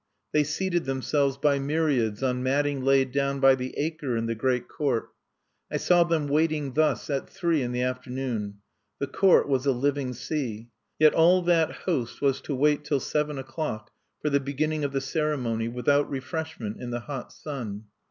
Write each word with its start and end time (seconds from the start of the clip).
They 0.31 0.43
seated 0.43 0.85
themselves 0.85 1.37
by 1.37 1.59
myriads 1.59 2.23
on 2.23 2.41
matting 2.41 2.81
laid 2.83 3.11
down 3.11 3.39
by 3.39 3.53
the 3.53 3.77
acre 3.77 4.17
in 4.17 4.25
the 4.25 4.33
great 4.33 4.67
court. 4.67 5.09
I 5.71 5.77
saw 5.77 6.03
them 6.03 6.27
waiting 6.27 6.73
thus 6.73 7.07
at 7.11 7.29
three 7.29 7.61
in 7.61 7.71
the 7.71 7.83
afternoon. 7.83 8.55
The 8.97 9.05
court 9.05 9.47
was 9.47 9.67
a 9.67 9.71
living 9.71 10.13
sea. 10.13 10.69
Yet 10.97 11.13
all 11.13 11.43
that 11.43 11.71
host 11.85 12.19
was 12.19 12.41
to 12.41 12.55
wait 12.55 12.83
till 12.83 12.99
seven 12.99 13.37
o'clock 13.37 13.91
for 14.23 14.31
the 14.31 14.39
beginning 14.39 14.83
of 14.83 14.91
the 14.91 15.01
ceremony, 15.01 15.67
without 15.67 16.09
refreshment, 16.09 16.81
in 16.81 16.89
the 16.89 17.01
hot 17.01 17.31
sun. 17.31 17.83